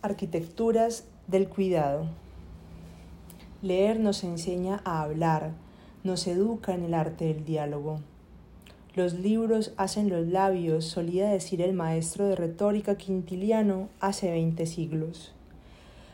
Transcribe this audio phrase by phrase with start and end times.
[0.00, 2.06] Arquitecturas del cuidado.
[3.62, 5.50] Leer nos enseña a hablar,
[6.04, 7.98] nos educa en el arte del diálogo.
[8.94, 15.32] Los libros hacen los labios, solía decir el maestro de retórica Quintiliano hace veinte siglos.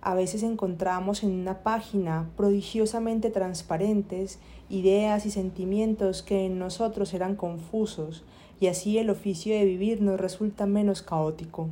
[0.00, 7.36] A veces encontramos en una página prodigiosamente transparentes ideas y sentimientos que en nosotros eran
[7.36, 8.24] confusos,
[8.58, 11.68] y así el oficio de vivir nos resulta menos caótico.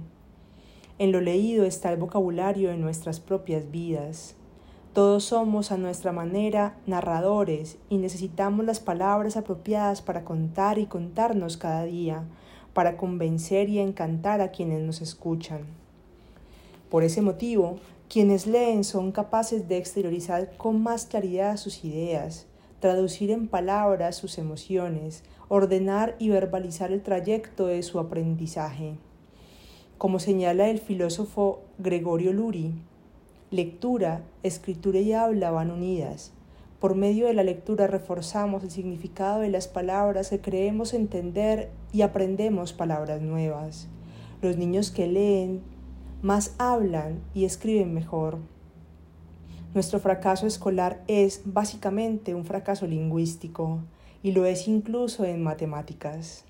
[0.98, 4.34] En lo leído está el vocabulario de nuestras propias vidas.
[4.95, 11.59] Todos somos a nuestra manera narradores y necesitamos las palabras apropiadas para contar y contarnos
[11.59, 12.24] cada día,
[12.73, 15.66] para convencer y encantar a quienes nos escuchan.
[16.88, 17.76] Por ese motivo,
[18.09, 22.46] quienes leen son capaces de exteriorizar con más claridad sus ideas,
[22.80, 28.96] traducir en palabras sus emociones, ordenar y verbalizar el trayecto de su aprendizaje.
[29.98, 32.74] Como señala el filósofo Gregorio Luri,
[33.50, 36.32] lectura, escritura y habla van unidas.
[36.80, 42.02] Por medio de la lectura reforzamos el significado de las palabras que creemos entender y
[42.02, 43.88] aprendemos palabras nuevas.
[44.43, 45.62] Los niños que leen
[46.21, 48.37] más hablan y escriben mejor.
[49.73, 53.80] Nuestro fracaso escolar es básicamente un fracaso lingüístico
[54.23, 56.45] y lo es incluso en matemáticas.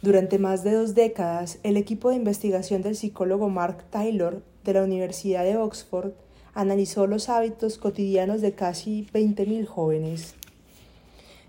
[0.00, 4.84] Durante más de dos décadas, el equipo de investigación del psicólogo Mark Taylor de la
[4.84, 6.12] Universidad de Oxford
[6.54, 10.36] analizó los hábitos cotidianos de casi 20.000 jóvenes.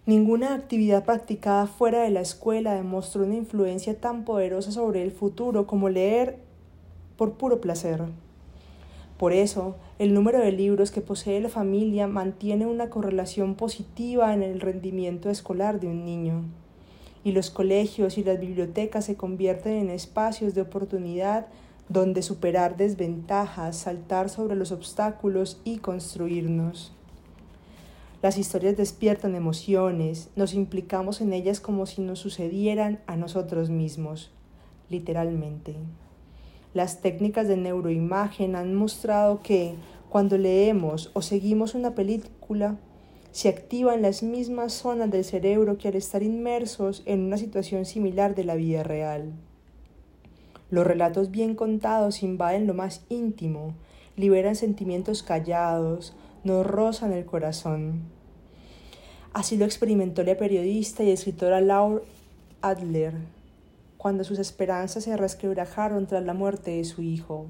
[0.08, 5.68] Ninguna actividad practicada fuera de la escuela demostró una influencia tan poderosa sobre el futuro
[5.68, 6.40] como leer
[7.18, 8.02] por puro placer.
[9.20, 14.42] Por eso, el número de libros que posee la familia mantiene una correlación positiva en
[14.42, 16.46] el rendimiento escolar de un niño
[17.24, 21.48] y los colegios y las bibliotecas se convierten en espacios de oportunidad
[21.90, 26.94] donde superar desventajas, saltar sobre los obstáculos y construirnos.
[28.22, 34.30] Las historias despiertan emociones, nos implicamos en ellas como si nos sucedieran a nosotros mismos,
[34.90, 35.76] literalmente.
[36.74, 39.76] Las técnicas de neuroimagen han mostrado que
[40.10, 42.78] cuando leemos o seguimos una película,
[43.32, 48.36] se activan las mismas zonas del cerebro que al estar inmersos en una situación similar
[48.36, 49.34] de la vida real.
[50.72, 53.76] Los relatos bien contados invaden lo más íntimo,
[54.16, 58.04] liberan sentimientos callados, nos rozan el corazón.
[59.34, 62.02] Así lo experimentó la periodista y escritora Laura
[62.62, 63.14] Adler,
[63.98, 67.46] cuando sus esperanzas se resquebrajaron tras la muerte de su hijo.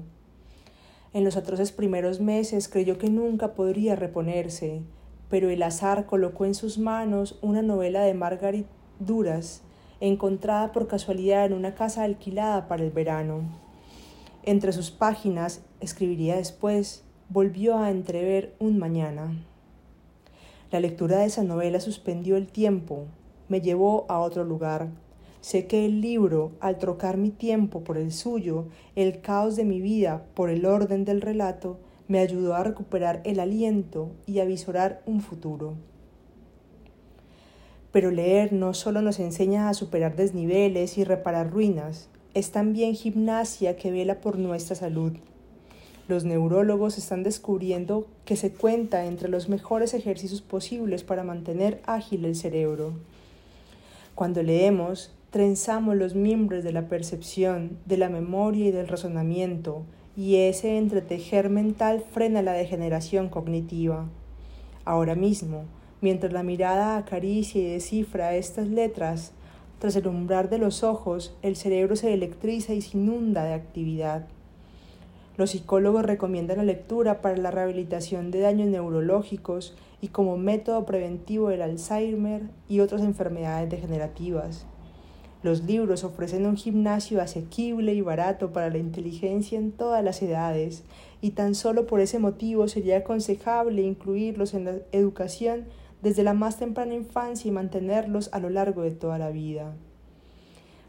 [1.12, 4.82] En los atroces primeros meses creyó que nunca podría reponerse,
[5.30, 8.66] pero el azar colocó en sus manos una novela de Margaret
[8.98, 9.62] Duras,
[10.00, 13.42] encontrada por casualidad en una casa alquilada para el verano.
[14.42, 19.32] Entre sus páginas, escribiría después, volvió a entrever un mañana.
[20.72, 23.06] La lectura de esa novela suspendió el tiempo,
[23.48, 24.88] me llevó a otro lugar.
[25.40, 29.80] Sé que el libro, al trocar mi tiempo por el suyo, el caos de mi
[29.80, 31.78] vida por el orden del relato,
[32.10, 35.74] me ayudó a recuperar el aliento y a visorar un futuro.
[37.92, 43.76] Pero leer no solo nos enseña a superar desniveles y reparar ruinas, es también gimnasia
[43.76, 45.12] que vela por nuestra salud.
[46.08, 52.24] Los neurólogos están descubriendo que se cuenta entre los mejores ejercicios posibles para mantener ágil
[52.24, 52.94] el cerebro.
[54.16, 59.84] Cuando leemos, trenzamos los miembros de la percepción, de la memoria y del razonamiento,
[60.20, 64.04] y ese entretejer mental frena la degeneración cognitiva.
[64.84, 65.64] Ahora mismo,
[66.02, 69.32] mientras la mirada acaricia y descifra estas letras,
[69.78, 74.26] tras el umbral de los ojos, el cerebro se electriza y se inunda de actividad.
[75.38, 81.48] Los psicólogos recomiendan la lectura para la rehabilitación de daños neurológicos y como método preventivo
[81.48, 84.66] del Alzheimer y otras enfermedades degenerativas.
[85.42, 90.84] Los libros ofrecen un gimnasio asequible y barato para la inteligencia en todas las edades,
[91.22, 95.64] y tan solo por ese motivo sería aconsejable incluirlos en la educación
[96.02, 99.74] desde la más temprana infancia y mantenerlos a lo largo de toda la vida.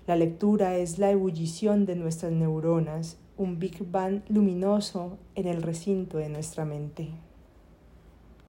[0.07, 6.17] La lectura es la ebullición de nuestras neuronas, un Big Bang luminoso en el recinto
[6.17, 7.09] de nuestra mente.